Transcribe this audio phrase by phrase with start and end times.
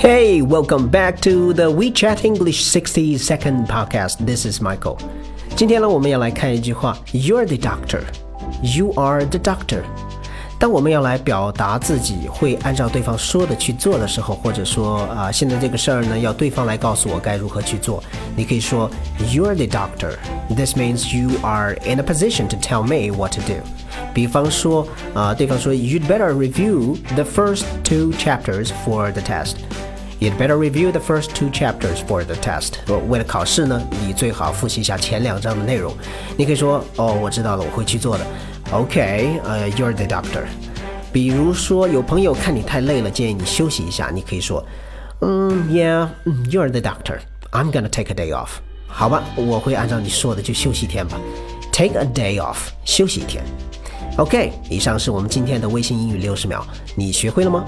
[0.00, 4.24] Hey, welcome back to the WeChat English 60 Second Podcast.
[4.24, 4.98] This is Michael.
[5.56, 8.02] 今天呢，我们要来看一句话：You're the doctor.
[8.62, 9.82] You are the doctor.
[10.58, 18.02] 当我们要来表达自己会按照对方说的去做的时候，或者说啊，现在这个事儿呢，要对方来告诉我该如何去做，
[18.34, 18.90] 你可以说
[19.30, 20.16] You're the doctor.
[20.48, 23.60] This means you are in a position to tell me what to do.
[24.14, 29.56] 比方说啊，对方说 You'd better review the first two chapters for the test.
[30.21, 32.73] You'd better review the first two chapters for the test.
[33.07, 35.91] 为了考试呢，你最好复习一下前两章的内容。
[36.37, 38.27] 你可以说哦，我知道了，我会去做的。
[38.71, 40.43] OK，呃、uh,，You're the doctor。
[41.11, 44.63] 比如说，有朋友看你太累了，建议你休息一下，你可以说，
[45.21, 47.17] 嗯，Yeah，You're the doctor。
[47.51, 48.49] I'm gonna take a day off。
[48.85, 51.19] 好吧，我会按照你说的就休息一天吧。
[51.71, 53.43] Take a day off，休息一天。
[54.17, 56.61] OK，以上是我们今天的微信英语六十秒，
[56.93, 57.65] 你学会了吗？